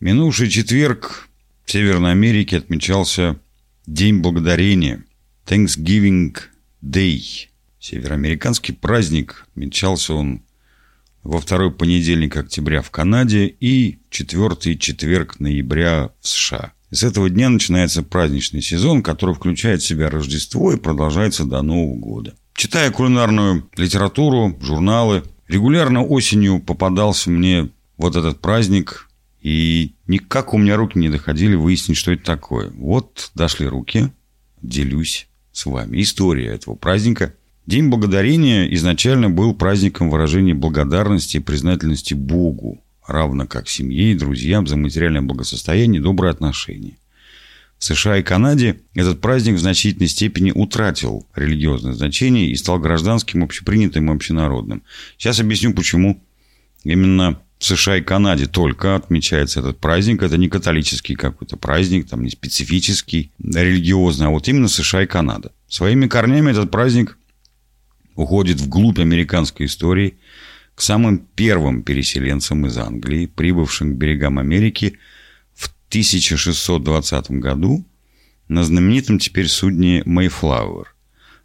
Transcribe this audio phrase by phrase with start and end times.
[0.00, 1.28] Минувший четверг
[1.66, 3.38] в Северной Америке отмечался
[3.86, 5.04] День Благодарения,
[5.44, 6.34] Thanksgiving
[6.82, 7.20] Day.
[7.78, 10.42] Североамериканский праздник, отмечался он
[11.22, 16.72] во второй понедельник октября в Канаде и четвертый четверг ноября в США.
[16.90, 21.96] С этого дня начинается праздничный сезон, который включает в себя Рождество и продолжается до Нового
[21.96, 22.34] года.
[22.54, 29.09] Читая кулинарную литературу, журналы, регулярно осенью попадался мне вот этот праздник,
[29.40, 32.70] и никак у меня руки не доходили выяснить, что это такое.
[32.70, 34.12] Вот дошли руки,
[34.60, 36.02] делюсь с вами.
[36.02, 37.34] История этого праздника.
[37.66, 44.66] День Благодарения изначально был праздником выражения благодарности и признательности Богу, равно как семье и друзьям
[44.66, 46.96] за материальное благосостояние и добрые отношения.
[47.78, 53.42] В США и Канаде этот праздник в значительной степени утратил религиозное значение и стал гражданским,
[53.42, 54.82] общепринятым и общенародным.
[55.16, 56.22] Сейчас объясню, почему
[56.84, 60.22] именно в США и Канаде только отмечается этот праздник.
[60.22, 65.52] Это не католический какой-то праздник, там не специфический, религиозный, а вот именно США и Канада.
[65.68, 67.18] Своими корнями этот праздник
[68.14, 70.16] уходит вглубь американской истории
[70.74, 74.96] к самым первым переселенцам из Англии, прибывшим к берегам Америки
[75.52, 77.84] в 1620 году
[78.48, 80.94] на знаменитом теперь судне «Мэйфлауэр».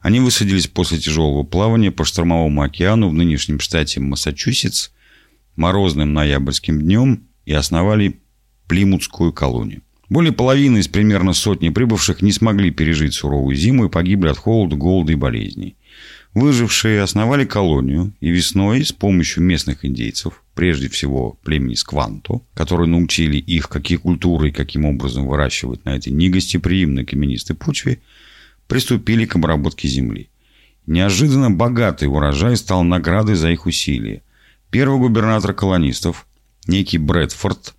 [0.00, 4.90] Они высадились после тяжелого плавания по штормовому океану в нынешнем штате Массачусетс–
[5.56, 8.18] морозным ноябрьским днем и основали
[8.68, 9.82] Плимутскую колонию.
[10.08, 14.76] Более половины из примерно сотни прибывших не смогли пережить суровую зиму и погибли от холода,
[14.76, 15.76] голода и болезней.
[16.34, 23.36] Выжившие основали колонию и весной с помощью местных индейцев, прежде всего племени Скванто, которые научили
[23.36, 28.00] их, какие культуры и каким образом выращивать на этой негостеприимной каменистой почве,
[28.68, 30.30] приступили к обработке земли.
[30.86, 34.22] Неожиданно богатый урожай стал наградой за их усилия–
[34.72, 36.26] Первый губернатор колонистов,
[36.66, 37.74] некий Брэдфорд,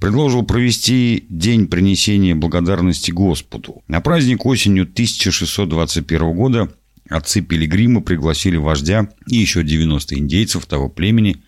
[0.00, 3.82] предложил провести день принесения благодарности Господу.
[3.86, 6.72] На праздник осенью 1621 года
[7.10, 11.42] отцы Пилигрима пригласили вождя и еще 90 индейцев того племени,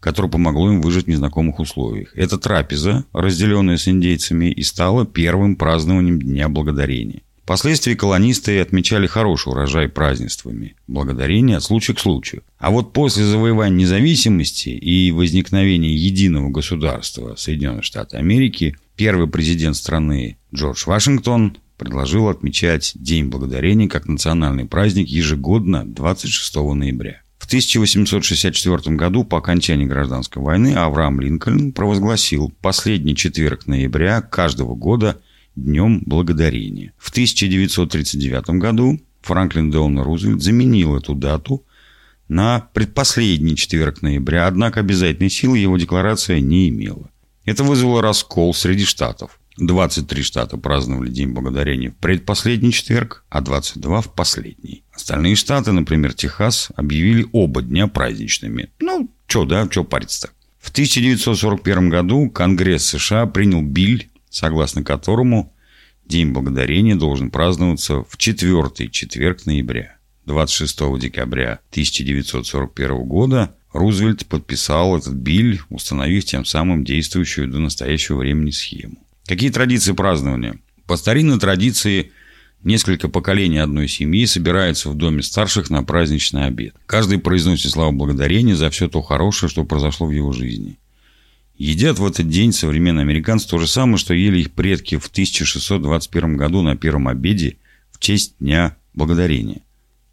[0.00, 2.14] которое помогло им выжить в незнакомых условиях.
[2.14, 7.22] Эта трапеза, разделенная с индейцами, и стала первым празднованием Дня Благодарения.
[7.50, 12.44] Впоследствии колонисты отмечали хороший урожай празднествами, благодарение от случая к случаю.
[12.58, 20.38] А вот после завоевания независимости и возникновения единого государства Соединенных Штатов Америки, первый президент страны
[20.54, 27.22] Джордж Вашингтон предложил отмечать День Благодарения как национальный праздник ежегодно 26 ноября.
[27.38, 35.20] В 1864 году по окончании гражданской войны Авраам Линкольн провозгласил последний четверг ноября каждого года–
[35.56, 36.92] Днем Благодарения.
[36.96, 41.64] В 1939 году Франклин Делано Рузвельт заменил эту дату
[42.28, 47.10] на предпоследний четверг ноября, однако обязательной силы его декларация не имела.
[47.44, 49.40] Это вызвало раскол среди штатов.
[49.58, 54.84] 23 штата праздновали День Благодарения в предпоследний четверг, а 22 в последний.
[54.94, 58.70] Остальные штаты, например, Техас, объявили оба дня праздничными.
[58.80, 60.32] Ну, что, да, что париться-то.
[60.60, 65.52] В 1941 году Конгресс США принял биль согласно которому
[66.06, 69.96] День Благодарения должен праздноваться в четвертый четверг ноября.
[70.26, 78.50] 26 декабря 1941 года Рузвельт подписал этот биль, установив тем самым действующую до настоящего времени
[78.50, 78.96] схему.
[79.26, 80.58] Какие традиции празднования?
[80.86, 82.10] По старинной традиции
[82.64, 86.74] несколько поколений одной семьи собираются в доме старших на праздничный обед.
[86.86, 90.78] Каждый произносит славу благодарения за все то хорошее, что произошло в его жизни–
[91.60, 96.38] Едят в этот день современные американцы то же самое, что ели их предки в 1621
[96.38, 97.58] году на первом обеде
[97.92, 99.60] в честь Дня Благодарения.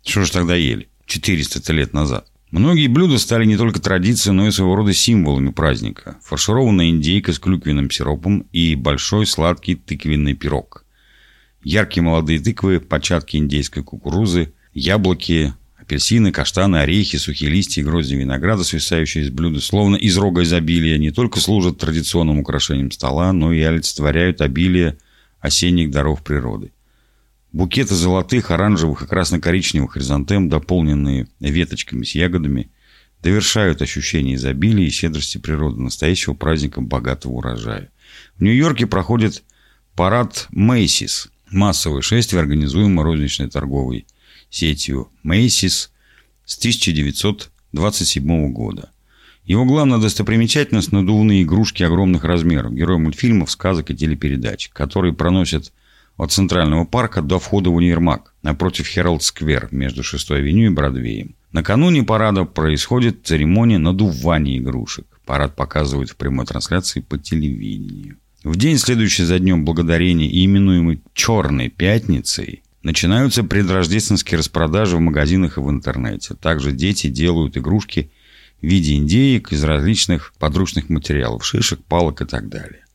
[0.06, 0.90] Что же тогда ели?
[1.06, 2.30] 400 лет назад.
[2.52, 6.18] Многие блюда стали не только традицией, но и своего рода символами праздника.
[6.22, 10.84] Фаршированная индейка с клюквенным сиропом и большой сладкий тыквенный пирог.
[11.64, 15.54] Яркие молодые тыквы, початки индейской кукурузы, яблоки,
[15.88, 20.98] Апельсины, каштаны, орехи, сухие листья и грозди винограда, свисающие из блюда, словно из рога изобилия,
[20.98, 24.98] не только служат традиционным украшением стола, но и олицетворяют обилие
[25.40, 26.74] осенних даров природы.
[27.54, 32.70] Букеты золотых, оранжевых и красно-коричневых хризантем, дополненные веточками с ягодами,
[33.24, 37.92] довершают ощущение изобилия и щедрости природы, настоящего праздника богатого урожая.
[38.36, 39.42] В Нью-Йорке проходит
[39.96, 44.06] парад Мейсис, массовое шествие, организуемое розничной торговой
[44.50, 45.90] сетью Macy's
[46.46, 48.92] с 1927 года.
[49.46, 55.72] Его главная достопримечательность– надувные игрушки огромных размеров, герои мультфильмов, сказок и телепередач, которые проносят
[56.18, 61.36] от Центрального парка до входа в универмаг, напротив Хералд-сквер между 6-й авеню и Бродвеем.
[61.54, 65.06] Накануне парада происходит церемония надувания игрушек.
[65.26, 68.18] Парад показывают в прямой трансляции по телевидению.
[68.44, 75.58] В день, следующий за Днем Благодарения и именуемый «Черной пятницей», начинаются предрождественские распродажи в магазинах
[75.58, 76.36] и в интернете.
[76.36, 78.12] Также дети делают игрушки
[78.62, 82.86] в виде индеек из различных подручных материалов, шишек, палок и так далее.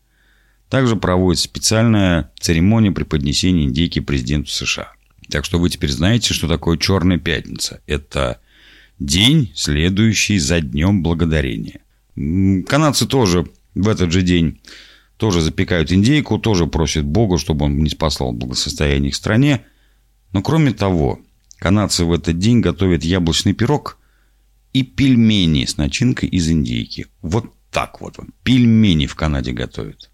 [0.70, 4.94] Также проводится специальная церемония преподнесения индейки президенту США.
[5.28, 7.82] Так что вы теперь знаете, что такое Черная пятница.
[7.86, 8.40] Это
[8.98, 11.82] день, следующий за Днем Благодарения.
[12.66, 14.58] Канадцы тоже в этот же день
[15.18, 19.66] тоже запекают индейку, тоже просят Бога, чтобы он не спасал благосостояние их стране.
[20.32, 21.20] Но кроме того,
[21.58, 23.99] канадцы в этот день готовят яблочный пирог
[24.73, 27.06] и пельмени с начинкой из индейки.
[27.20, 28.19] Вот так вот.
[28.43, 30.11] Пельмени в Канаде готовят.